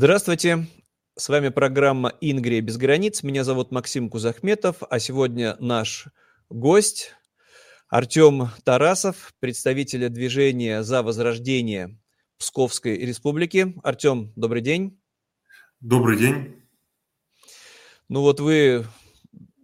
[0.00, 0.68] Здравствуйте!
[1.16, 3.24] С вами программа «Ингрия без границ».
[3.24, 6.06] Меня зовут Максим Кузахметов, а сегодня наш
[6.48, 7.16] гость
[7.88, 11.98] Артем Тарасов, представитель движения «За возрождение
[12.38, 13.74] Псковской Республики».
[13.82, 15.02] Артем, добрый день.
[15.80, 16.62] Добрый день.
[18.08, 18.86] Ну вот вы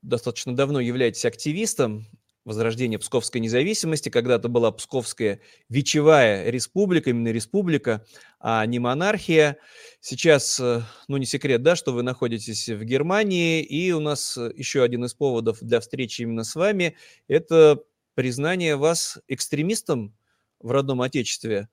[0.03, 2.09] достаточно давно являетесь активистом
[2.45, 4.09] возрождения Псковской независимости.
[4.09, 8.05] Когда-то была Псковская Вечевая республика, именно республика,
[8.39, 9.59] а не монархия.
[10.01, 14.53] Сейчас, э, ну не секрет, да, что вы находитесь в Германии, и у нас э,
[14.55, 16.97] еще один из поводов для встречи именно с вами–
[17.29, 17.83] это
[18.15, 20.17] признание вас экстремистом
[20.61, 21.69] в родном отечестве.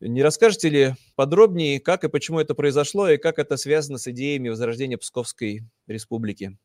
[0.00, 4.48] Не расскажете ли подробнее, как и почему это произошло, и как это связано с идеями
[4.48, 6.56] возрождения Псковской республики?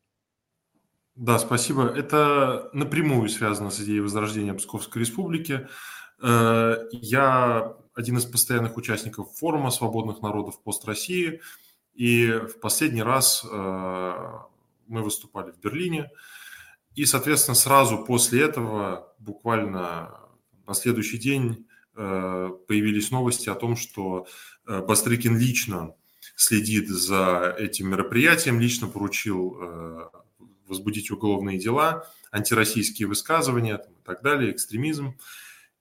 [1.16, 1.84] Да, спасибо.
[1.84, 5.68] Это напрямую связано с идеей возрождения Псковской Республики.
[6.20, 11.40] Э, я один из постоянных участников форума свободных народов пост России,
[11.94, 14.12] и в последний раз э,
[14.88, 16.10] мы выступали в Берлине,
[16.96, 20.18] и, соответственно, сразу после этого, буквально
[20.66, 24.26] на следующий день, э, появились новости о том, что
[24.66, 25.94] Бастрыкин лично
[26.34, 30.10] следит за этим мероприятием, лично поручил
[30.74, 35.16] возбудить уголовные дела, антироссийские высказывания там, и так далее, экстремизм.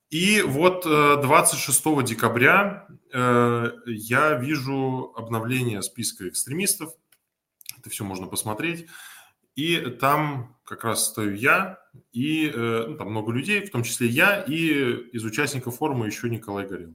[0.09, 6.93] И вот 26 э, декабря э, я вижу обновление списка экстремистов.
[7.79, 8.85] Это все можно посмотреть.
[9.55, 11.79] И там как раз стою я,
[12.11, 16.29] и э, ну, там много людей, в том числе я, и из участников форума еще
[16.29, 16.93] Николай Горел.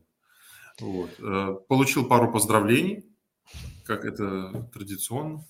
[0.79, 1.67] Вот.
[1.67, 3.05] Получил пару поздравлений,
[3.85, 5.45] как это традиционно.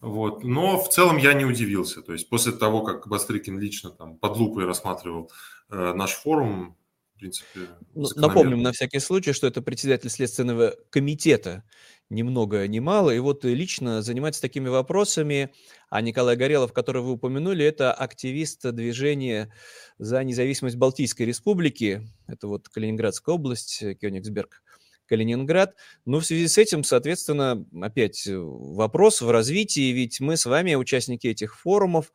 [0.00, 0.44] Вот.
[0.44, 2.02] Но в целом я не удивился.
[2.02, 5.30] То есть после того, как Бастрыкин лично там под лупой рассматривал
[5.70, 6.76] э, наш форум,
[7.14, 7.60] в принципе...
[7.94, 11.64] Ну, напомним на всякий случай, что это председатель Следственного комитета,
[12.10, 15.52] ни много ни мало, и вот лично занимается такими вопросами.
[15.90, 19.52] А Николай Горелов, который вы упомянули, это активист движения
[19.98, 24.62] за независимость Балтийской республики, это вот Калининградская область, Кёнигсберг.
[25.08, 25.74] Калининград.
[26.04, 30.74] Но в связи с этим, соответственно, опять э, вопрос в развитии, ведь мы с вами
[30.74, 32.12] участники этих форумов.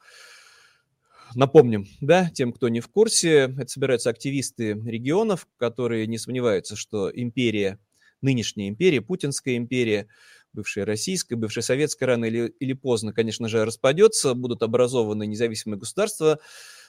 [1.36, 7.12] Напомним, да, тем, кто не в курсе, это собираются активисты регионов, которые не сомневаются, что
[7.12, 7.80] империя,
[8.22, 10.08] нынешняя империя, путинская империя,
[10.54, 16.40] бывшая российская, бывшая советская, рано или, или поздно, конечно же, распадется, будут образованы независимые государства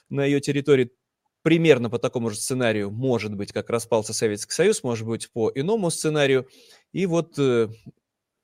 [0.09, 0.91] на ее территории,
[1.45, 5.91] примерно по такому же сценарию, может быть, как распался Советский Союз, может быть, по иному
[5.91, 6.49] сценарию.
[6.91, 7.69] И вот э,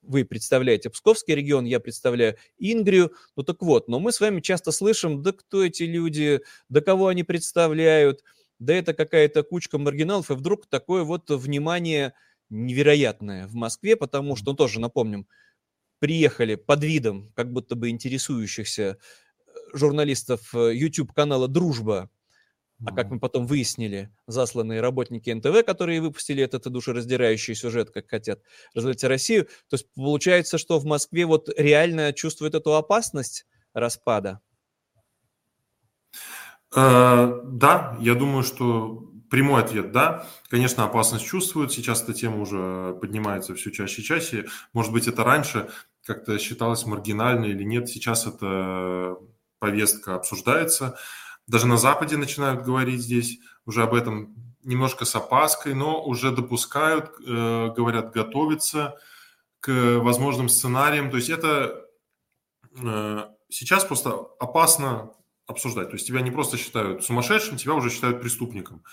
[0.04, 3.12] вы представляете Псковский регион, я представляю Ингрию.
[3.36, 7.08] Ну так вот, но мы с вами часто слышим, да кто эти люди, да кого
[7.08, 8.24] они представляют,
[8.60, 12.14] да это какая-то кучка маргиналов, и вдруг такое вот внимание
[12.52, 15.26] невероятное в Москве, потому что, ну тоже напомним,
[15.98, 18.84] приехали под видом как будто бы интересующихся
[19.48, 22.12] э, журналистов э, YouTube-канала «Дружба»
[22.86, 28.42] а как мы потом выяснили, засланные работники НТВ, которые выпустили этот душераздирающий сюжет, как хотят
[28.74, 29.46] развалить Россию.
[29.70, 34.42] То есть получается, что в Москве вот реально чувствует эту опасность распада?
[36.76, 40.28] Э, да, я думаю, что прямой ответ– да.
[40.50, 41.72] Конечно, опасность чувствуют.
[41.72, 44.46] Сейчас эта тема уже поднимается все чаще и чаще.
[44.74, 45.70] Может быть, это раньше
[46.06, 47.90] как-то считалось маргинальной или нет.
[47.90, 49.18] Сейчас эта
[49.60, 50.98] повестка обсуждается
[51.48, 57.12] даже на Западе начинают говорить здесь уже об этом немножко с опаской, но уже допускают,
[57.26, 58.98] э, говорят, готовиться
[59.60, 61.10] к возможным сценариям.
[61.10, 61.86] То есть это
[62.80, 65.14] э, сейчас просто опасно
[65.48, 65.90] обсуждать.
[65.90, 68.84] То есть тебя не просто считают сумасшедшим, тебя уже считают преступником.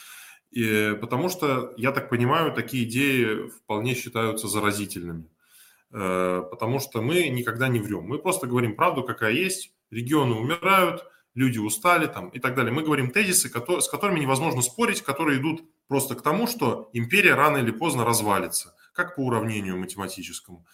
[0.50, 5.28] И, потому что, я так понимаю, такие идеи вполне считаются заразительными.
[5.93, 8.05] Э, потому что мы никогда не врем.
[8.05, 9.73] Мы просто говорим правду, какая есть.
[9.90, 12.72] Регионы умирают– люди устали там и так далее.
[12.72, 17.58] Мы говорим тезисы, с которыми невозможно спорить, которые идут просто к тому, что империя рано
[17.58, 20.66] или поздно развалится, как по уравнению математическому.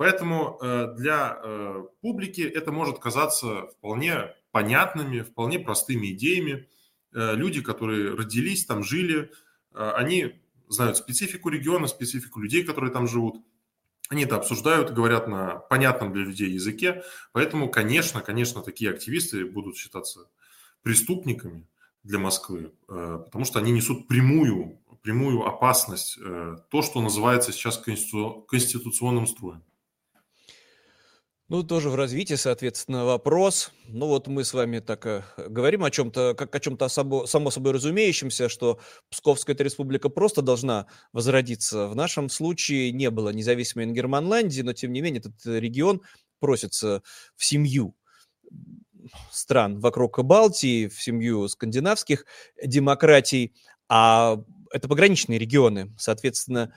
[0.00, 6.68] Поэтому э, для э, публики это может казаться вполне понятными, вполне простыми идеями.
[7.12, 9.30] Э, люди, которые родились там, жили,
[9.72, 13.44] они знают специфику региона, специфику людей, которые там живут.
[14.10, 17.04] Они это обсуждают, говорят на понятном для людей языке.
[17.32, 20.28] Поэтому, конечно, конечно, такие активисты будут считаться
[20.82, 21.68] преступниками
[22.02, 27.78] для Москвы, э, потому что они несут прямую, прямую опасность, э, то, что называется сейчас
[27.78, 29.62] конституционным строем.
[31.50, 33.72] Ну, тоже в развитии, соответственно, вопрос.
[33.88, 37.50] Ну, вот мы с вами так э, говорим о чем-то, как о чем-то само, само
[37.50, 38.78] собой разумеющемся, что
[39.10, 41.88] Псковская республика просто должна возродиться.
[41.88, 46.02] В нашем случае не было независимой Ингерманландии, но, тем не менее, этот регион
[46.38, 47.02] просится
[47.34, 47.96] в семью
[49.32, 52.26] стран вокруг Балтии, в семью скандинавских
[52.64, 53.56] демократий,
[53.88, 54.38] а
[54.70, 55.92] это пограничные регионы.
[55.98, 56.72] Соответственно,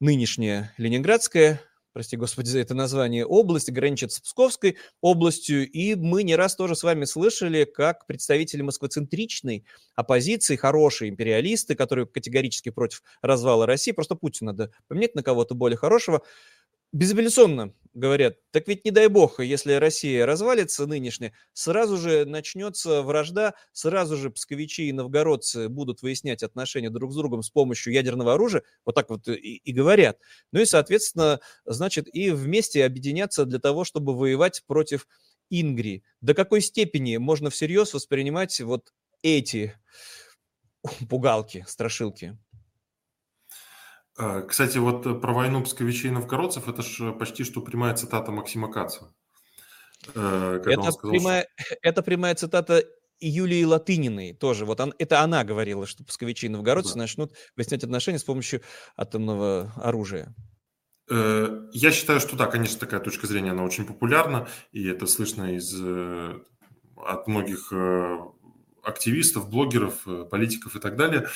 [0.00, 1.60] нынешняя Ленинградская
[1.96, 6.76] прости господи за это название, область граничит с Псковской областью, и мы не раз тоже
[6.76, 9.64] с вами слышали, как представители москвоцентричной
[9.94, 15.78] оппозиции, хорошие империалисты, которые категорически против развала России, просто Путина надо поменять на кого-то более
[15.78, 16.20] хорошего,
[16.92, 23.54] безапелляционно говорят, так ведь не дай бог, если Россия развалится нынешняя, сразу же начнется вражда,
[23.72, 28.62] сразу же псковичи и новгородцы будут выяснять отношения друг с другом с помощью ядерного оружия,
[28.84, 30.18] вот так вот и, и говорят.
[30.52, 35.08] Ну и, соответственно, значит, и вместе объединяться для того, чтобы воевать против
[35.48, 36.02] Ингрии.
[36.20, 38.92] До какой степени можно всерьез воспринимать вот
[39.22, 39.74] эти
[41.08, 42.36] пугалки, страшилки?
[44.18, 48.32] А, кстати, вот э, про войну псковичей и новгородцев, это же почти что прямая цитата
[48.32, 49.12] Максима Каца.
[50.14, 51.76] Э, это, сказал, прямая, что...
[51.82, 52.82] это прямая цитата
[53.20, 54.64] Юлии Латыниной тоже.
[54.64, 57.00] Вот он, это она говорила, что псковичи и новгородцы да.
[57.00, 58.62] начнут выяснять отношения с помощью
[58.96, 60.34] атомного оружия.
[61.10, 65.54] Э, я считаю, что да, конечно, такая точка зрения, она очень популярна, и это слышно
[65.54, 65.74] из,
[66.96, 67.70] от многих
[68.86, 71.28] активистов, блогеров, политиков и так далее.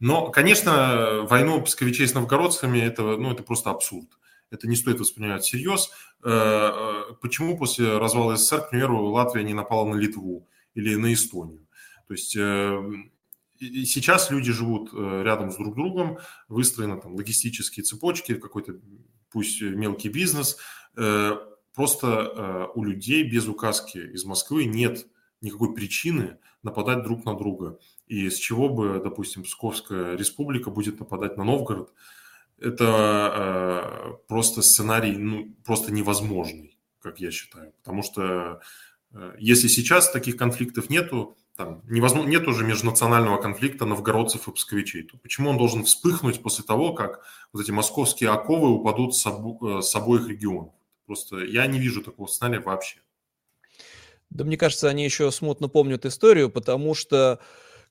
[0.00, 4.08] Но, конечно, войну псковичей с новгородцами это, ну, это просто абсурд.
[4.50, 5.90] Это не стоит воспринимать всерьез.
[6.22, 11.12] Э, э, почему после развала СССР, к примеру, Латвия не напала на Литву или на
[11.12, 11.66] Эстонию?
[12.06, 12.80] То есть э,
[13.58, 16.18] сейчас люди живут рядом с друг другом,
[16.48, 18.76] выстроены там логистические цепочки, какой-то
[19.30, 20.56] пусть мелкий бизнес.
[21.74, 25.06] Просто у людей без указки из Москвы нет
[25.40, 27.78] никакой причины нападать друг на друга.
[28.06, 31.92] И с чего бы, допустим, Псковская республика будет нападать на Новгород,
[32.60, 37.72] это э, просто сценарий ну, просто невозможный, как я считаю.
[37.84, 38.60] Потому что
[39.12, 45.02] э, если сейчас таких конфликтов нету, там невозможно, нет уже межнационального конфликта новгородцев и псковичей,
[45.04, 49.78] то почему он должен вспыхнуть после того, как вот эти московские оковы упадут с, обо,
[49.78, 50.72] э, с обоих регионов?
[51.06, 53.00] Просто я не вижу такого сценария вообще.
[54.30, 57.40] Да мне кажется, они еще смутно помнят историю, потому что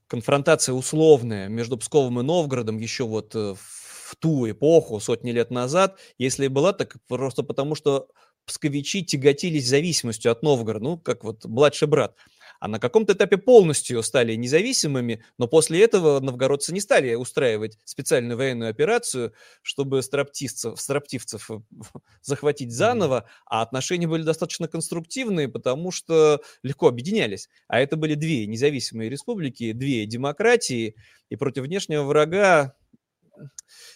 [0.07, 6.00] конфронтация условная между Псковом и Новгородом еще вот э, в ту эпоху, сотни лет назад,
[6.18, 8.07] если была, так просто потому, что
[8.45, 12.16] псковичи тяготились зависимостью от Новгорода, ну, как вот младший брат
[12.59, 18.38] а на каком-то этапе полностью стали независимыми, но после этого новгородцы не стали устраивать специальную
[18.38, 21.59] военную операцию, чтобы строптивцев, строптивцев э,
[22.21, 27.50] захватить заново, а отношения были достаточно конструктивные, потому что легко объединялись.
[27.68, 30.95] А это были две независимые республики, две демократии,
[31.30, 32.75] и против внешнего врага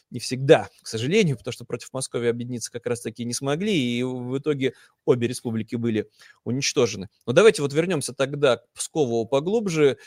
[0.10, 4.38] не всегда, к сожалению, потому что против Москвы объединиться как раз-таки не смогли, и в
[4.38, 4.74] итоге
[5.06, 6.10] обе республики были
[6.44, 7.10] уничтожены.
[7.26, 9.98] Но давайте вот вернемся тогда к Пскову поглубже.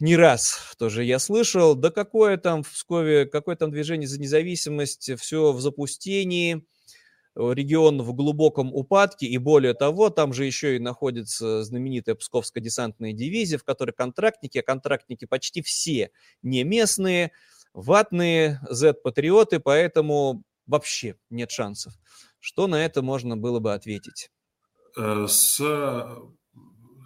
[0.00, 5.10] Не раз тоже я слышал, да какое там в Пскове, какое там движение за независимость,
[5.18, 6.64] все в запустении,
[7.34, 13.12] регион в глубоком упадке, и более того, там же еще и находится знаменитая Псковская десантная
[13.12, 16.10] дивизия, в которой контрактники, а контрактники почти все
[16.42, 17.32] не местные,
[17.74, 21.94] ватные Z-патриоты, поэтому вообще нет шансов.
[22.38, 24.30] Что на это можно было бы ответить?
[24.96, 25.56] Э, с,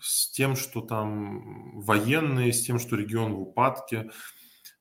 [0.01, 4.11] с тем, что там военные, с тем, что регион в упадке,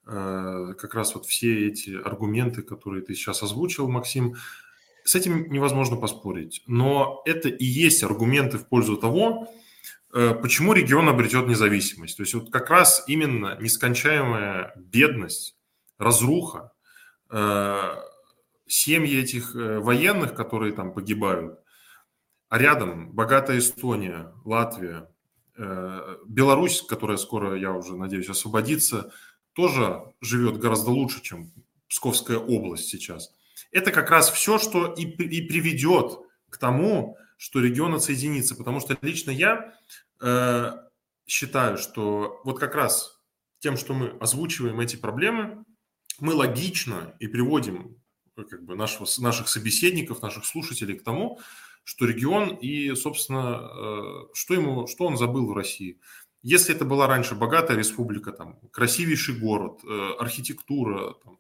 [0.07, 4.35] э, как раз вот все эти аргументы, которые ты сейчас озвучил, Максим,
[5.03, 6.63] с этим невозможно поспорить.
[6.67, 9.47] Но это и есть аргументы в пользу того,
[10.13, 12.17] э, почему регион обретет независимость.
[12.17, 15.54] То есть вот как раз именно нескончаемая бедность,
[15.97, 16.73] разруха,
[17.29, 17.95] э,
[18.67, 21.59] семьи этих э, военных, которые там погибают,
[22.49, 25.09] а рядом богатая Эстония, Латвия,
[25.57, 29.11] э, Беларусь, которая скоро, я уже надеюсь, освободится,
[29.53, 31.51] тоже живет гораздо лучше, чем
[31.87, 33.33] Псковская область сейчас.
[33.71, 38.55] Это как раз все, что и, и приведет к тому, что регион отсоединится.
[38.55, 39.73] Потому что лично я
[40.21, 40.71] э,
[41.27, 43.21] считаю, что вот как раз
[43.59, 45.63] тем, что мы озвучиваем эти проблемы,
[46.19, 47.97] мы логично и приводим
[48.35, 51.39] э, как бы нашего, наших собеседников, наших слушателей к тому,
[51.83, 55.99] что регион и, собственно, э, что, ему, что он забыл в России.
[56.41, 61.39] Если это была раньше богатая республика, там, красивейший город, э, архитектура, там,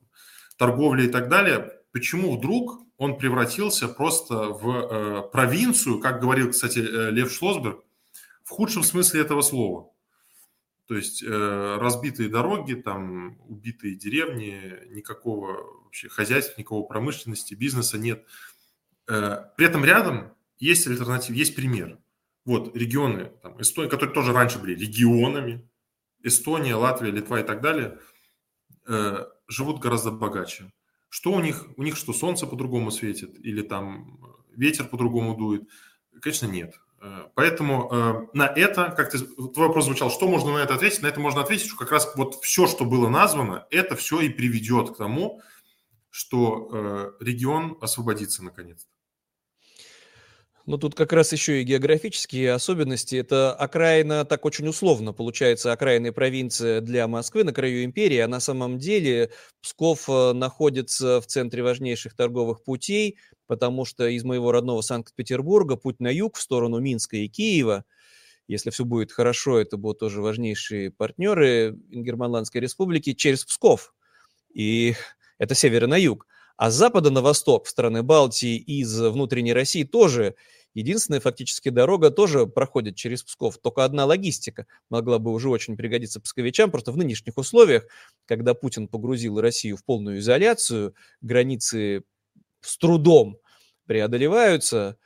[0.57, 7.29] торговля и так далее, почему вдруг он превратился просто в провинцию, как говорил, кстати, Лев
[7.31, 7.83] Шлосберг,
[8.45, 9.91] в худшем смысле этого слова.
[10.87, 18.25] То есть э, разбитые дороги, там убитые деревни, никакого вообще хозяйства, никакого промышленности, бизнеса нет.
[19.07, 21.97] Э, при этом рядом есть альтернатива, есть пример.
[22.45, 25.67] Вот регионы, там, Эстония, которые тоже раньше были регионами,
[26.21, 27.99] Эстония, Латвия, Литва и так далее,
[28.87, 30.71] э, живут гораздо богаче.
[31.09, 31.65] Что у них?
[31.77, 33.39] У них что, солнце по-другому светит?
[33.39, 34.19] Или там
[34.51, 35.67] ветер по-другому дует?
[36.21, 36.79] Конечно, нет.
[37.05, 41.03] Э, поэтому э, на это, как ты, твой вопрос звучал, что можно на это ответить?
[41.03, 44.29] На это можно ответить, что как раз вот все, что было названо, это все и
[44.29, 45.41] приведет к тому,
[46.09, 48.89] что э, регион освободится наконец-то.
[50.65, 53.17] Ну, тут как раз еще и географические особенности.
[53.17, 58.39] Это окраина, так очень условно получается, окраинная провинция для Москвы на краю империи, а на
[58.39, 59.29] самом деле
[59.61, 66.11] Псков находится в центре важнейших торговых путей, потому что из моего родного Санкт-Петербурга путь на
[66.11, 67.85] юг в сторону Минска и Киева,
[68.47, 73.93] если все будет хорошо, это будут тоже важнейшие партнеры Ингерманландской республики через Псков.
[74.53, 74.95] И
[75.37, 76.27] это севера на юг.
[76.57, 80.35] А с запада на восток, в страны Балтии, из внутренней России тоже
[80.73, 83.57] единственная фактически дорога тоже проходит через Псков.
[83.57, 86.71] Только одна логистика могла бы уже очень пригодиться псковичам.
[86.71, 87.85] Просто в нынешних условиях,
[88.25, 92.03] когда Путин погрузил Россию в полную изоляцию, границы
[92.65, 93.37] с трудом
[93.85, 94.97] преодолеваются,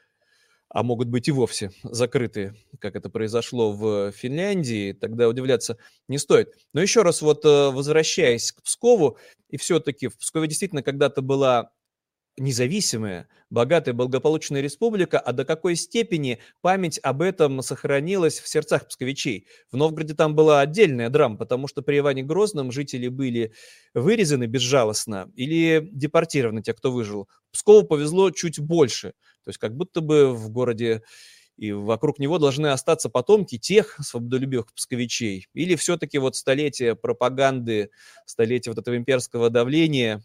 [0.70, 6.54] а могут быть и вовсе закрыты, как это произошло в Финляндии, тогда удивляться не стоит.
[6.74, 9.18] Но еще раз вот э, возвращаясь к Пскову,
[9.50, 11.72] и все-таки в Пскове действительно когда-то была
[12.40, 19.48] независимая, богатая, благополучная республика, а до какой степени память об этом сохранилась в сердцах псковичей.
[19.72, 23.54] В Новгороде там была отдельная драма, потому что при Иване Грозном жители были
[23.94, 27.28] вырезаны безжалостно или депортированы, те, кто выжил.
[27.52, 29.14] Пскову повезло чуть больше.
[29.44, 31.04] То есть как будто бы в городе
[31.60, 35.48] и вокруг него должны остаться потомки тех свободолюбивых псковичей.
[35.54, 37.92] Или все-таки вот столетия пропаганды,
[38.26, 40.24] столетия вот этого имперского давления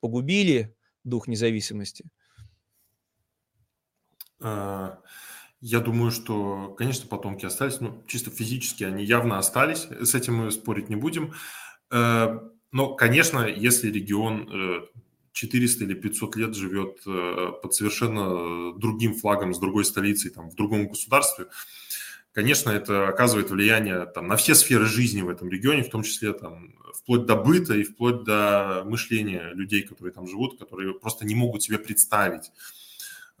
[0.00, 2.04] погубили дух независимости?
[4.40, 4.98] А,
[5.60, 10.50] я думаю, что, конечно, потомки остались, ну, чисто физически они явно остались, с этим мы
[10.50, 11.34] спорить не будем.
[11.90, 12.40] Э,
[12.72, 14.88] но, конечно, если регион
[15.32, 20.50] 400 э, или 500 лет живет э, под совершенно другим флагом, с другой столицей, там,
[20.50, 21.46] в другом государстве,
[22.32, 26.32] конечно, это оказывает влияние там, на все сферы жизни в этом регионе, в том числе
[26.32, 31.34] там, вплоть до быта и вплоть до мышления людей, которые там живут, которые просто не
[31.34, 32.50] могут себе представить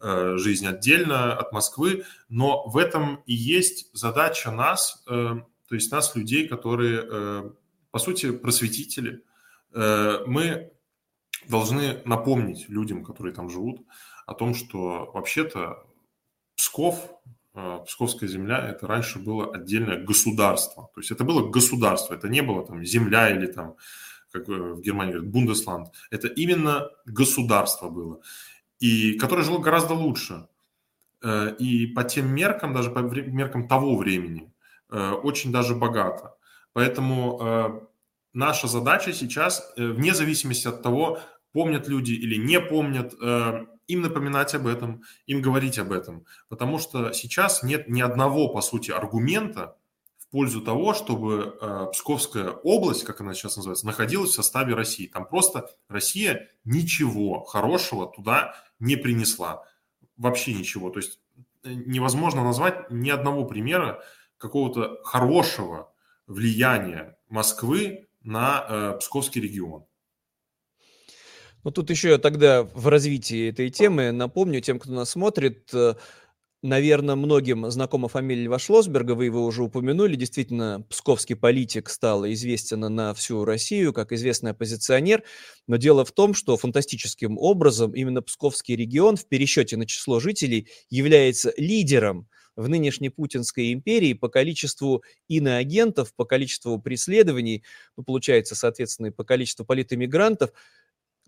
[0.00, 2.04] э, жизнь отдельно от Москвы.
[2.28, 5.36] Но в этом и есть задача нас, э,
[5.68, 7.50] то есть нас, людей, которые, э,
[7.90, 9.22] по сути, просветители.
[9.74, 10.70] Мы
[11.48, 13.80] должны напомнить людям, которые там живут,
[14.26, 15.86] о том, что вообще-то
[16.56, 17.10] Псков
[17.86, 20.90] Псковская земля, это раньше было отдельное государство.
[20.94, 23.76] То есть это было государство, это не было там земля или там,
[24.30, 25.88] как в Германии говорят, Бундесланд.
[26.10, 28.20] Это именно государство было,
[28.78, 30.46] и которое жило гораздо лучше.
[31.22, 34.52] Э, и по тем меркам, даже по меркам того времени,
[34.90, 36.34] э, очень даже богато.
[36.72, 37.80] Поэтому э,
[38.32, 41.20] наша задача сейчас, вне зависимости от того,
[41.52, 43.14] помнят люди или не помнят,
[43.92, 46.24] им напоминать об этом, им говорить об этом.
[46.48, 49.76] Потому что сейчас нет ни одного, по сути, аргумента
[50.18, 55.06] в пользу того, чтобы э, Псковская область, как она сейчас называется, находилась в составе России.
[55.06, 59.64] Там просто Россия ничего хорошего туда не принесла.
[60.16, 60.90] Вообще ничего.
[60.90, 61.20] То есть
[61.64, 64.02] э, невозможно назвать ни одного примера
[64.38, 65.92] какого-то хорошего
[66.26, 69.84] влияния Москвы на э, Псковский регион.
[71.64, 75.94] Ну, тут еще тогда в развитии этой темы напомню тем, кто нас смотрит, э,
[76.60, 80.16] наверное, многим знакома фамилия Льва Шлосберга, вы его уже упомянули.
[80.16, 85.22] Действительно, псковский политик стал известен на всю Россию как известный оппозиционер.
[85.68, 90.68] Но дело в том, что фантастическим образом именно псковский регион в пересчете на число жителей
[90.90, 97.62] является лидером в нынешней Путинской империи по количеству иноагентов, по количеству преследований,
[97.96, 100.50] ну, получается, соответственно, и по количеству политэмигрантов–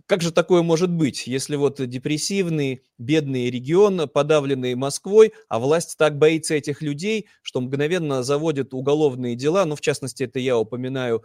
[0.06, 6.18] как же такое может быть, если вот депрессивный, бедный регион, подавленный Москвой, а власть так
[6.18, 11.24] боится этих людей, что мгновенно заводит уголовные дела, ну, в частности, это я упоминаю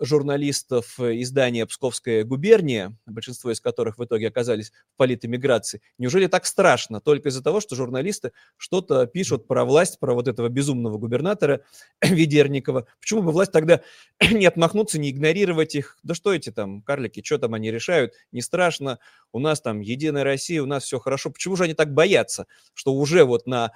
[0.00, 5.80] журналистов издания «Псковская губерния», большинство из которых в итоге оказались в политэмиграции.
[5.98, 10.48] Неужели так страшно только из-за того, что журналисты что-то пишут про власть, про вот этого
[10.48, 11.62] безумного губернатора
[12.02, 12.86] Ведерникова?
[13.00, 13.82] Почему бы власть тогда
[14.30, 15.98] не отмахнуться, не игнорировать их?
[16.02, 18.14] Да что эти там карлики, что там они решают?
[18.32, 18.98] Не страшно,
[19.32, 21.30] у нас там Единая Россия, у нас все хорошо.
[21.30, 23.72] Почему же они так боятся, что уже вот на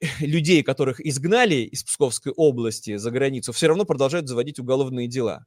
[0.20, 5.46] людей, которых изгнали из Псковской области за границу, все равно продолжают заводить уголовные дела.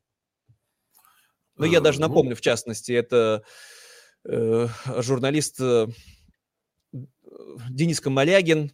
[1.58, 3.44] Но я даже э, ну напомню, в частности, это
[4.25, 5.88] э, журналист э,
[7.70, 8.72] Денис Камалягин,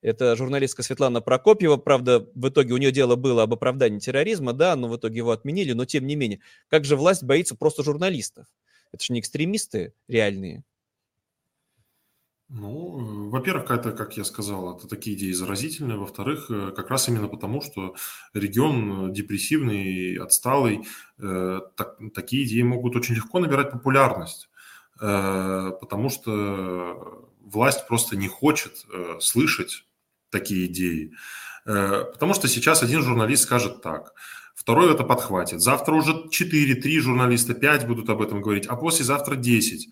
[0.00, 1.76] это журналистка Светлана Прокопьева.
[1.76, 5.32] Правда, в итоге у нее дело было об оправдании терроризма, да, но в итоге его
[5.32, 5.72] отменили.
[5.72, 8.46] Но тем не менее, как же власть боится просто журналистов?
[8.92, 10.64] Это же не экстремисты реальные.
[12.52, 15.96] Ну, э, во-первых, это, как я сказал, это такие идеи заразительные.
[15.96, 17.94] Во-вторых, э, как раз именно потому, что
[18.34, 20.84] регион депрессивный, отсталый,
[21.18, 24.48] э, так, такие идеи могут очень легко набирать популярность,
[24.98, 28.84] потому что власть просто не хочет
[29.20, 29.86] слышать
[30.28, 31.14] такие идеи.
[31.64, 34.12] Потому что сейчас один журналист скажет так,
[34.54, 35.62] второй это подхватит.
[35.62, 39.88] Завтра уже 4-3 журналиста, 5 будут об этом говорить, а послезавтра 10.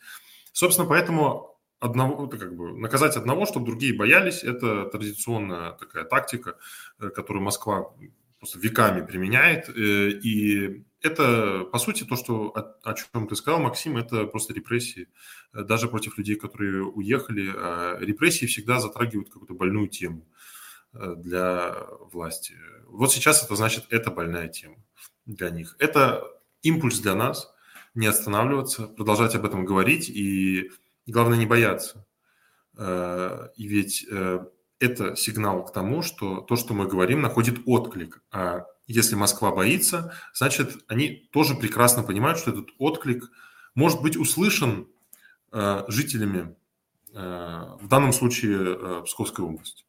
[0.53, 6.57] Собственно, поэтому одного, это как бы наказать одного, чтобы другие боялись, это традиционная такая тактика,
[6.99, 7.95] э, которую Москва
[8.39, 9.69] просто веками применяет.
[9.69, 14.55] Э, и это, по сути, то, что, о, о чем ты сказал, Максим, это просто
[14.55, 15.09] репрессии.
[15.53, 20.27] Э, даже против людей, которые уехали, а репрессии всегда затрагивают какую-то больную тему
[20.93, 21.75] для
[22.11, 22.55] власти.
[22.87, 24.77] Вот сейчас это значит, это больная тема
[25.27, 25.77] для них.
[25.79, 26.25] Это
[26.63, 27.53] импульс для нас
[27.95, 30.71] не останавливаться, продолжать об этом говорить и
[31.13, 32.07] главное не бояться.
[32.79, 34.41] Э, и ведь э,
[34.79, 38.23] это сигнал к тому, что то, что мы говорим, находит отклик.
[38.31, 43.31] А если Москва боится, значит, они тоже прекрасно понимают, что этот отклик
[43.75, 44.89] может быть услышан
[45.53, 46.55] э, жителями,
[47.11, 49.85] в данном случае Псковской области.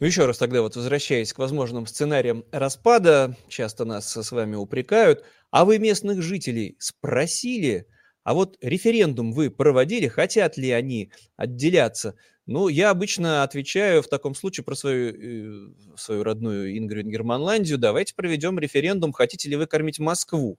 [0.00, 5.24] Ну, еще раз тогда вот возвращаясь к возможным сценариям распада, часто нас с вами упрекают,
[5.52, 7.86] а вы местных жителей спросили,
[8.24, 12.14] а вот референдум вы проводили, хотят ли они отделяться?
[12.46, 17.78] Ну, я обычно отвечаю в таком случае про свою, э, свою родную Ингрид Германландию.
[17.78, 20.58] Давайте проведем референдум, хотите ли вы кормить Москву?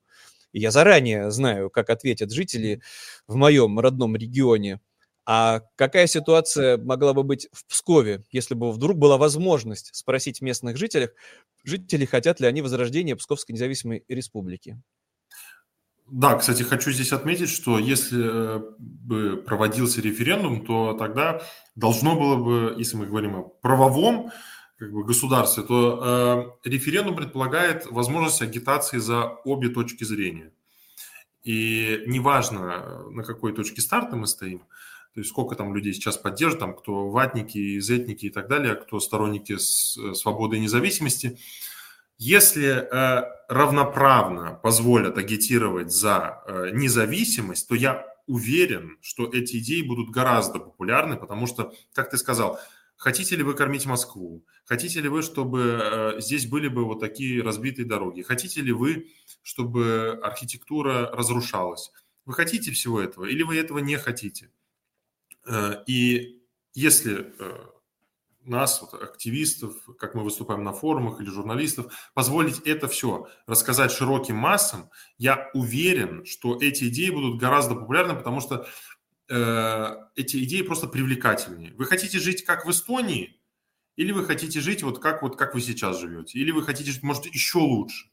[0.53, 2.81] Я заранее знаю, как ответят жители
[3.27, 4.79] в моем родном регионе.
[5.25, 10.77] А какая ситуация могла бы быть в Пскове, если бы вдруг была возможность спросить местных
[10.77, 11.09] жителей,
[11.63, 14.81] жителей, хотят ли они возрождения Псковской независимой республики?
[16.15, 21.41] Да, кстати, хочу здесь отметить, что если э, бы проводился референдум, то тогда
[21.75, 24.29] должно было бы, если мы говорим о правовом
[24.77, 30.51] как бы, государстве, то э, референдум предполагает возможность агитации за обе точки зрения.
[31.41, 34.59] И неважно, на какой точке старта мы стоим,
[35.15, 38.99] то есть сколько там людей сейчас поддерживают, там, кто ватники, зетники и так далее, кто
[38.99, 41.39] сторонники э, свободы и независимости–
[42.17, 50.09] если э, равноправно позволят агитировать за э, независимость, то я уверен, что эти идеи будут
[50.09, 52.59] гораздо популярны, потому что, как ты сказал,
[52.95, 57.43] хотите ли вы кормить Москву, хотите ли вы, чтобы э, здесь были бы вот такие
[57.43, 59.09] разбитые дороги, хотите ли вы,
[59.41, 61.91] чтобы архитектура разрушалась,
[62.25, 64.49] вы хотите всего этого или вы этого не хотите?
[65.87, 66.41] И
[66.73, 67.33] если
[68.45, 74.35] нас, вот, активистов, как мы выступаем на форумах или журналистов, позволить это все рассказать широким
[74.35, 78.67] массам, я уверен, что эти идеи будут гораздо популярны, потому что
[79.29, 81.73] э, эти идеи просто привлекательнее.
[81.73, 83.39] Вы хотите жить как в Эстонии,
[83.95, 87.03] или вы хотите жить вот как, вот как вы сейчас живете, или вы хотите жить,
[87.03, 88.07] может, еще лучше.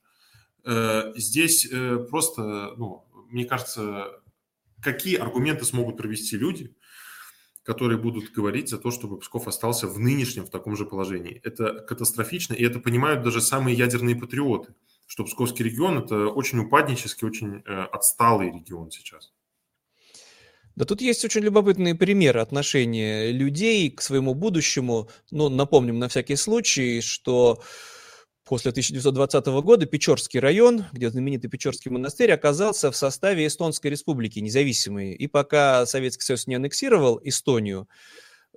[0.65, 4.21] Э, здесь э, просто, ну, мне кажется,
[4.83, 6.75] какие аргументы смогут привести люди–
[7.63, 11.41] которые будут говорить за то, чтобы Псков остался в нынешнем, в таком же положении.
[11.45, 14.75] Это катастрофично, и это понимают даже самые ядерные патриоты,
[15.07, 19.33] что Псковский регион– это очень упаднический, очень э, отсталый регион сейчас.
[20.77, 25.11] Да тут есть очень любопытные примеры отношения людей к своему будущему.
[25.31, 27.61] Ну, напомним на всякий случай, что
[28.51, 35.13] После 1920 года Печорский район, где знаменитый Печорский монастырь, оказался в составе Эстонской республики независимой.
[35.13, 37.89] И пока Советский Союз не аннексировал Эстонию,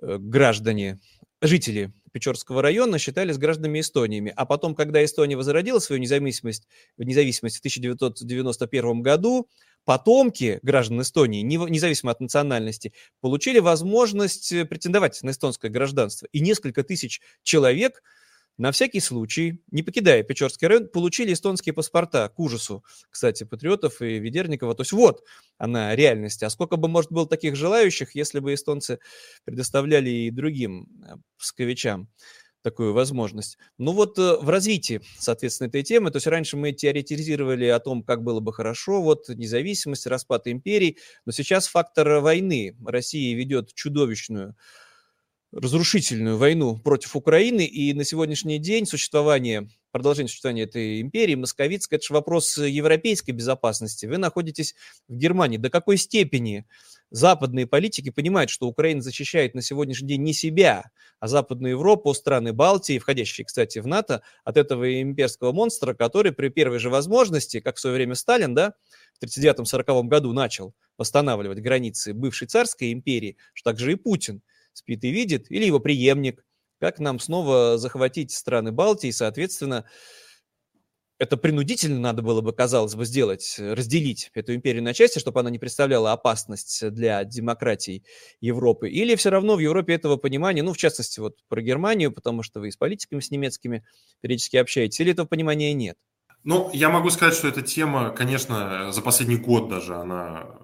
[0.02, 0.98] э, граждане,
[1.40, 4.32] жители Печорского района считались гражданами Эстонии.
[4.34, 6.66] А потом, когда Эстония возродила свою независимость,
[6.98, 9.48] независимость в 1991 году,
[9.84, 16.26] потомки граждан Эстонии, независимо от национальности, получили возможность претендовать на эстонское гражданство.
[16.32, 18.02] И несколько тысяч человек–
[18.56, 24.18] на всякий случай, не покидая Печорский район, получили эстонские паспорта к ужасу, кстати, патриотов и
[24.18, 24.74] Ведерникова.
[24.74, 25.24] То есть вот
[25.58, 26.42] она реальность.
[26.42, 28.98] А сколько бы, может, было таких желающих, если бы эстонцы
[29.44, 32.08] предоставляли и другим э, псковичам
[32.64, 33.58] такую возможность.
[33.76, 38.02] Ну вот э, в развитии, соответственно, этой темы, то есть раньше мы теоретизировали о том,
[38.02, 42.74] как было бы хорошо, вот независимость, распад империй, но сейчас фактор войны.
[42.84, 44.56] Россия ведет чудовищную
[45.54, 52.06] разрушительную войну против Украины, и на сегодняшний день существование, продолжение существования этой империи, московицкой, это
[52.06, 54.06] же вопрос европейской безопасности.
[54.06, 54.74] Вы находитесь
[55.08, 55.56] в Германии.
[55.56, 56.66] До какой степени
[57.10, 60.90] западные политики понимают, что Украина защищает на сегодняшний день не себя,
[61.20, 66.48] а Западную Европу, страны Балтии, входящие, кстати, в НАТО, от этого имперского монстра, который при
[66.48, 68.74] первой же возможности, как в свое время Сталин, да,
[69.20, 74.42] в 1939-1940 году начал восстанавливать границы бывшей царской империи, что также и Путин–
[74.74, 76.44] спит и видит, или его преемник,
[76.80, 79.86] как нам снова захватить страны Балтии, соответственно,
[81.18, 85.50] это принудительно надо было бы, казалось бы, сделать, разделить эту империю на части, чтобы она
[85.50, 88.04] не представляла опасность для демократии
[88.40, 88.90] Европы.
[88.90, 92.60] Или все равно в Европе этого понимания, ну, в частности, вот про Германию, потому что
[92.60, 93.84] вы с политиками, с немецкими
[94.20, 95.96] периодически общаетесь, или этого понимания нет?
[96.42, 100.58] Ну, я могу сказать, что эта тема, конечно, за последний год даже она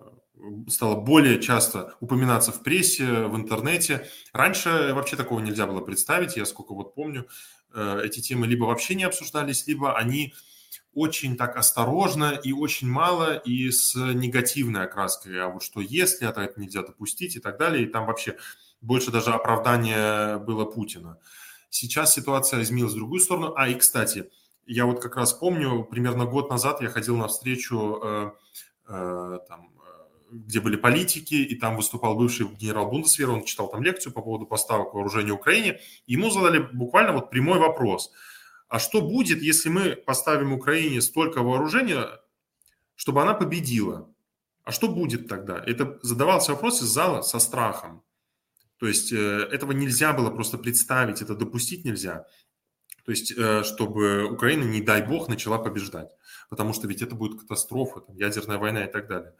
[0.69, 4.09] стало более часто упоминаться в прессе, в интернете.
[4.33, 6.37] Раньше вообще такого нельзя было представить.
[6.37, 7.27] Я сколько вот помню,
[7.75, 10.35] э, эти темы либо вообще не обсуждались, либо они
[10.93, 15.41] очень так осторожно и очень мало и с негативной окраской.
[15.43, 17.85] А вот что если, а это нельзя допустить и так далее.
[17.85, 18.37] И там вообще
[18.81, 21.19] больше даже оправдания было Путина.
[21.69, 23.55] Сейчас ситуация изменилась в другую сторону.
[23.57, 24.31] А, и, кстати,
[24.67, 28.31] я вот как раз помню, примерно год назад я ходил на встречу э,
[28.89, 29.71] э, там,
[30.31, 34.47] где были политики, и там выступал бывший генерал Бундесвера, он читал там лекцию по поводу
[34.47, 38.13] поставок вооружения Украине, ему задали буквально вот прямой вопрос.
[38.69, 42.07] А что будет, если мы поставим Украине столько вооружения,
[42.95, 44.09] чтобы она победила?
[44.63, 45.63] А что будет тогда?
[45.67, 48.03] Это задавался вопрос из зала со страхом.
[48.79, 52.27] То есть э, этого нельзя было просто представить, это допустить нельзя.
[53.05, 56.11] То есть, э, чтобы Украина, не дай бог, начала побеждать.
[56.49, 59.35] Потому что ведь это будет катастрофа, там, ядерная война и так далее.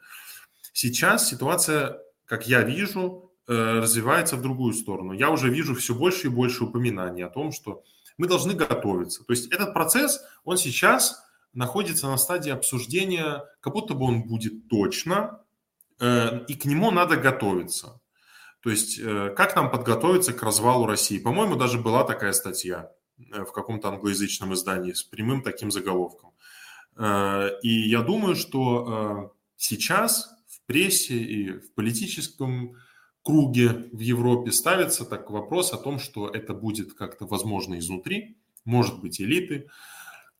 [0.73, 5.11] Сейчас ситуация, как я вижу, э, развивается в другую сторону.
[5.11, 7.83] Я уже вижу все больше и больше упоминаний о том, что
[8.17, 9.23] мы должны готовиться.
[9.23, 14.69] То есть этот процесс, он сейчас находится на стадии обсуждения, как будто бы он будет
[14.69, 15.41] точно,
[15.99, 17.99] э, и к нему надо готовиться.
[18.61, 21.19] То есть э, как нам подготовиться к развалу России?
[21.19, 26.31] По-моему, даже была такая статья в каком-то англоязычном издании с прямым таким заголовком.
[26.99, 30.40] И я думаю, что сейчас
[30.71, 32.77] прессе и в политическом
[33.23, 39.01] круге в Европе ставится так вопрос о том, что это будет как-то возможно изнутри, может
[39.01, 39.65] быть элиты, э,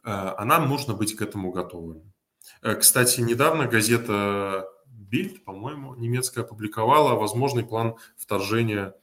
[0.04, 2.14] а нам нужно быть к этому готовыми.
[2.62, 8.94] Э, кстати, недавно газета Bild, по-моему, немецкая, опубликовала возможный план вторжения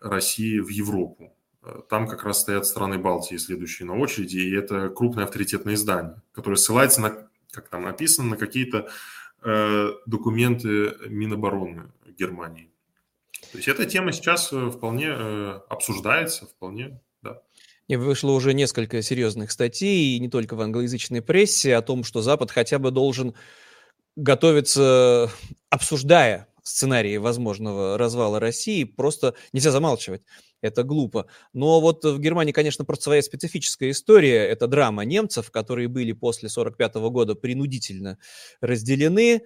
[0.00, 1.36] России в Европу.
[1.64, 6.22] Э, там как раз стоят страны Балтии, следующие на очереди, и это крупное авторитетное издание,
[6.30, 8.88] которое ссылается на, как там написано, на какие-то
[9.42, 12.70] документы Минобороны Германии.
[13.52, 17.40] То есть эта тема сейчас э, вполне э, обсуждается, вполне, да.
[17.86, 22.20] И вышло уже несколько серьезных статей, и не только в англоязычной прессе, о том, что
[22.20, 23.34] Запад хотя бы должен
[24.16, 25.30] готовиться,
[25.70, 30.22] обсуждая сценарии возможного развала России, просто нельзя замалчивать
[30.60, 31.26] это глупо.
[31.52, 34.46] Но вот в Германии, конечно, просто своя специфическая история.
[34.46, 38.18] Это драма немцев, которые были после 1945 года принудительно
[38.60, 39.42] разделены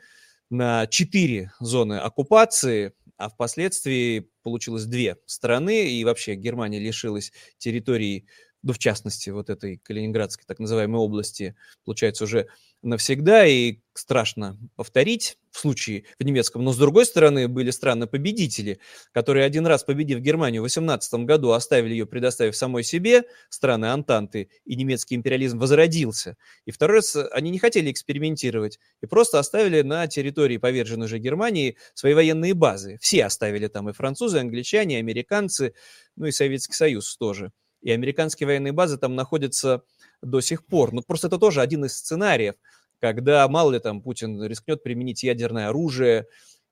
[0.50, 8.26] на четыре зоны оккупации, а впоследствии получилось две страны, и вообще Германия лишилась территории,
[8.62, 12.48] ну, в частности, вот этой Калининградской так называемой области, получается, уже
[12.82, 16.64] навсегда, и страшно повторить в случае в немецком.
[16.64, 18.78] Но с другой стороны, были страны-победители,
[19.12, 24.48] которые один раз победив Германию в 18 году, оставили ее, предоставив самой себе, страны Антанты,
[24.64, 26.36] и немецкий империализм возродился.
[26.64, 31.76] И второй раз они не хотели экспериментировать, и просто оставили на территории поверженной уже Германии
[31.94, 32.98] свои военные базы.
[33.00, 35.74] Все оставили там, и французы, и англичане, и американцы,
[36.16, 37.52] ну и Советский Союз тоже.
[37.82, 39.82] И американские военные базы там находятся
[40.22, 40.92] до сих пор.
[40.92, 42.54] Ну, просто это тоже один из сценариев,
[43.02, 46.28] когда, мало ли там, Путин рискнет применить ядерное оружие,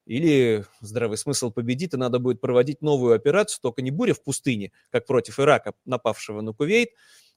[0.06, 4.70] или здравый смысл победит, и надо будет проводить новую операцию, только не буря в пустыне,
[4.90, 6.90] как против Ирака, напавшего на Кувейт,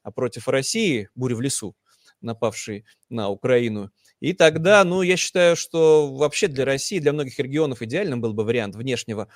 [0.03, 1.75] а против России, буря в лесу,
[2.21, 3.89] напавшей на Украину.
[4.19, 8.43] И тогда, ну, я считаю, что вообще для России, для многих регионов идеальным был бы
[8.43, 9.27] вариант внешнего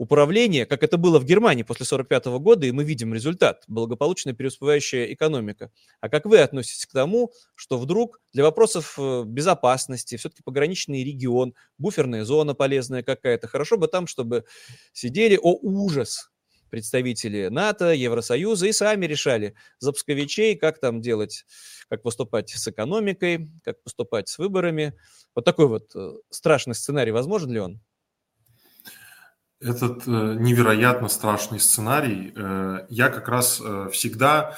[0.00, 5.12] управления, как это было в Германии после 1945 года, и мы видим результат– благополучная преуспевающая
[5.12, 5.70] экономика.
[6.00, 11.52] А как вы относитесь к тому, что вдруг для вопросов э, безопасности, все-таки пограничный регион,
[11.76, 14.46] буферная зона полезная какая-то, хорошо бы там, чтобы
[14.94, 16.30] сидели, о ужас,
[16.70, 21.44] представители НАТО, Евросоюза и сами решали запусковичей, как там делать,
[21.90, 24.94] как поступать с экономикой, как поступать с выборами.
[25.34, 27.82] Вот такой вот э, страшный сценарий, возможен ли он?
[29.60, 32.32] Этот э, невероятно страшный сценарий.
[32.34, 34.56] Э, я как раз э, всегда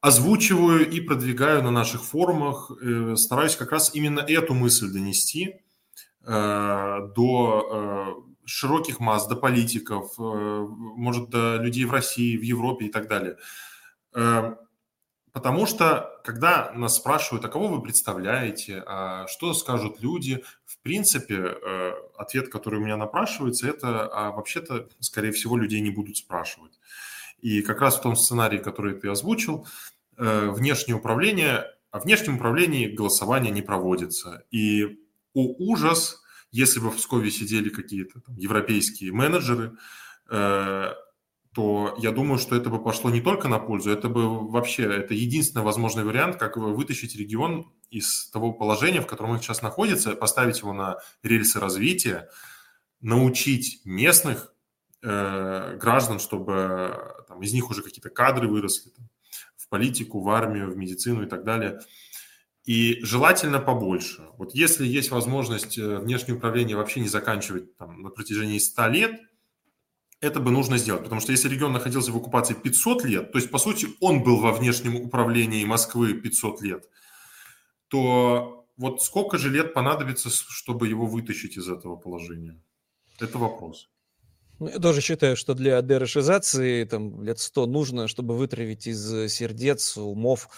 [0.00, 2.70] озвучиваю и продвигаю на наших форумах,
[3.16, 5.60] стараюсь как раз именно эту мысль донести
[6.24, 13.36] до широких масс, до политиков, может, до людей в России, в Европе и так далее.
[15.32, 20.42] Потому что, когда нас спрашивают, а кого вы представляете, а что скажут люди,
[20.80, 25.90] в принципе, э, ответ, который у меня напрашивается, это, а вообще-то, скорее всего, людей не
[25.90, 26.80] будут спрашивать.
[27.42, 29.66] И как раз в том сценарии, который ты озвучил,
[30.16, 34.44] э, внешнее управление, о внешнем управлении голосование не проводится.
[34.50, 35.00] И
[35.34, 39.76] о ужас, если бы в Пскове сидели какие-то европейские менеджеры,
[40.30, 40.94] э,
[41.52, 45.12] то я думаю, что это бы пошло не только на пользу, это бы вообще, это
[45.12, 50.60] единственный возможный вариант, как вытащить регион из того положения, в котором он сейчас находится, поставить
[50.60, 52.28] его на рельсы развития,
[53.00, 54.54] научить местных
[55.02, 59.08] э, граждан, чтобы там, из них уже какие-то кадры выросли там,
[59.56, 61.80] в политику, в армию, в медицину и так далее.
[62.64, 64.22] И желательно побольше.
[64.36, 69.20] Вот если есть возможность э, внешнее управление вообще не заканчивать там, на протяжении 100 лет–
[70.20, 71.02] это бы нужно сделать.
[71.02, 74.38] Потому что если регион находился в оккупации 500 лет, то есть, по сути, он был
[74.38, 76.88] во внешнем управлении Москвы 500 лет,
[77.90, 82.62] то вот сколько же лет понадобится, чтобы его вытащить из этого положения?
[83.18, 83.90] Это вопрос.
[84.58, 89.96] Ну, я тоже считаю, что для дерешизации там, лет 100 нужно, чтобы вытравить из сердец,
[89.96, 90.48] умов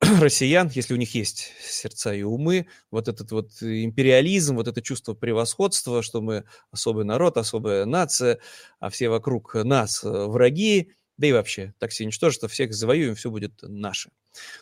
[0.20, 5.14] россиян, если у них есть сердца и умы, вот этот вот империализм, вот это чувство
[5.14, 8.38] превосходства, что мы особый народ, особая нация,
[8.80, 13.30] а все вокруг нас э, враги, да и вообще, так все ничтожество, всех завоюем, все
[13.30, 14.10] будет наше.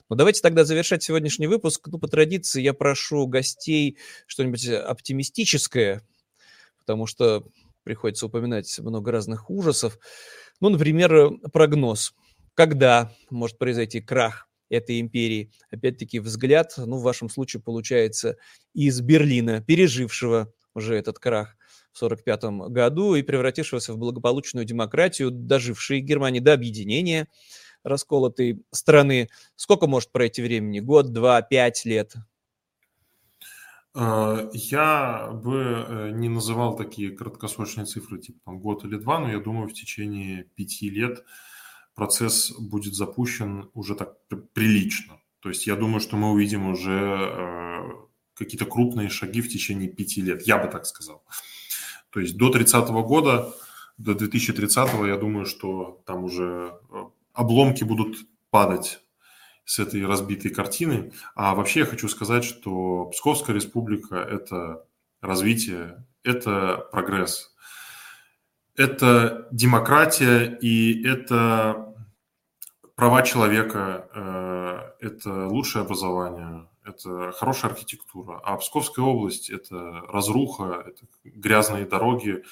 [0.09, 1.89] Но давайте тогда завершать сегодняшний выпуск.
[1.89, 6.03] Ну, по традиции я прошу гостей что-нибудь оптимистическое,
[6.79, 7.47] потому что
[7.83, 9.99] приходится упоминать много разных ужасов.
[10.61, 12.13] Ну, например, прогноз.
[12.55, 15.51] Когда может произойти крах этой империи.
[15.71, 18.37] Опять-таки взгляд, ну, в вашем случае получается
[18.73, 21.57] из Берлина, пережившего уже этот крах
[21.93, 27.27] в 1945 году и превратившегося в благополучную демократию, дожившей Германии до объединения
[27.85, 29.29] расколотой страны.
[29.57, 30.81] Сколько может пройти времени?
[30.81, 32.15] Год, два, пять лет?
[33.93, 39.31] А, я бы э, не называл такие краткосрочные цифры, типа там, год или два, но
[39.31, 41.25] я думаю, в течение пяти лет
[41.95, 44.17] процесс будет запущен уже так
[44.53, 45.21] прилично.
[45.41, 47.81] То есть я думаю, что мы увидим уже э,
[48.35, 51.25] какие-то крупные шаги в течение пяти лет, я бы так сказал.
[52.11, 53.53] То есть до 30 года,
[53.99, 57.05] до 2030 я думаю, что там уже э,
[57.41, 58.19] обломки будут
[58.51, 59.01] падать
[59.65, 61.13] с этой разбитой картины.
[61.35, 64.85] А вообще я хочу сказать, что Псковская республика– это
[65.23, 67.55] развитие, это прогресс,
[68.77, 71.95] это демократия и это
[72.95, 78.41] права человека, э, это лучшее образование, это хорошая архитектура.
[78.45, 82.43] А Псковская область– это разруха, это грязные дороги,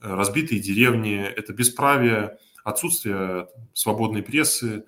[0.00, 4.84] э, разбитые деревни, это бесправие, отсутствие свободной прессы,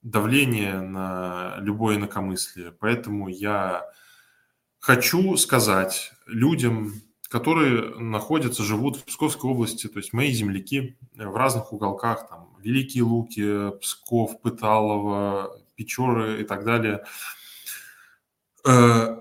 [0.00, 2.70] давление на любое инакомыслие.
[2.70, 3.84] Поэтому я
[4.78, 11.72] хочу сказать людям, которые находятся, живут в Псковской области, то есть мои земляки в разных
[11.72, 17.04] уголках, там, Великие Луки, Псков, Пыталово, Печоры и так далее.
[18.64, 19.16] Э,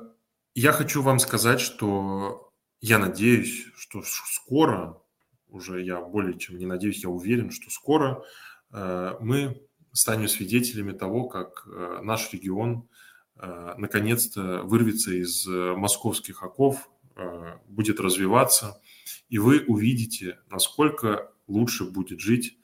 [0.53, 5.01] я хочу вам сказать, что я надеюсь, что скоро,
[5.55, 8.23] уже я более чем не надеюсь, я уверен, что скоро
[8.71, 12.87] э, мы станем свидетелями того, как э, наш регион
[13.37, 16.89] наконец-то вырвется из московских оков,
[17.67, 18.79] будет развиваться,
[19.27, 22.57] и вы увидите, насколько лучше будет жить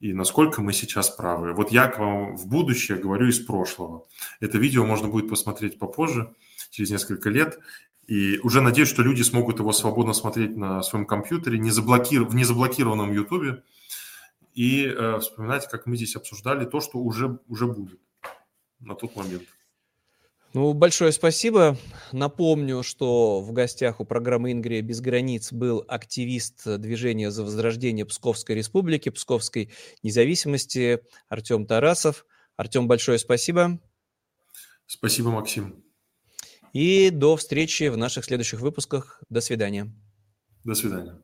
[0.00, 1.52] и насколько мы сейчас правы.
[1.52, 4.06] Вот я к вам в будущее говорю из прошлого.
[4.40, 6.34] Это видео можно будет посмотреть попозже,
[6.70, 7.58] через несколько лет.
[8.08, 12.24] И уже надеюсь, что люди смогут его свободно смотреть на своем компьютере, не заблокир...
[12.24, 13.62] в незаблокированном YouTube,
[14.54, 18.00] и э, вспоминать, как мы здесь обсуждали то, что уже, уже будет
[18.80, 19.42] на тот момент.
[20.54, 21.76] Ну, большое спасибо.
[22.10, 28.56] Напомню, что в гостях у программы «Ингрия без границ» был активист движения за возрождение Псковской
[28.56, 29.70] республики, Псковской
[30.02, 32.24] независимости Артем Тарасов.
[32.56, 33.78] Артем, большое спасибо.
[34.86, 35.84] Спасибо, Максим.
[36.72, 39.22] И до встречи в наших следующих выпусках.
[39.28, 39.92] До свидания.
[40.64, 41.22] До свидания.